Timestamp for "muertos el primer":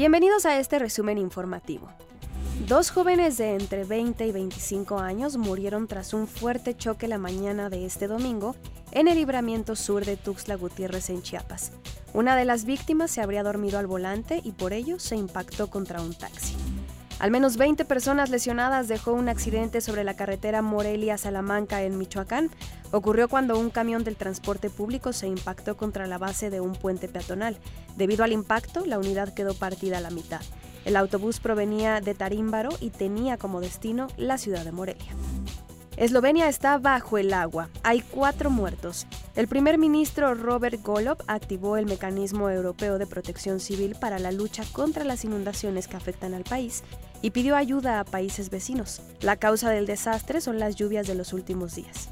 38.48-39.76